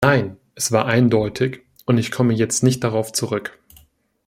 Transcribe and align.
Nein, 0.03 0.37
es 0.55 0.71
war 0.71 0.87
eindeutig, 0.87 1.61
und 1.85 1.99
ich 1.99 2.09
komme 2.09 2.33
jetzt 2.33 2.63
nicht 2.63 2.83
darauf 2.83 3.13
zurück. 3.13 3.59